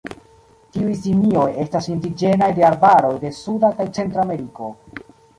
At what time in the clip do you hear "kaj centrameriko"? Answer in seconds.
3.83-4.71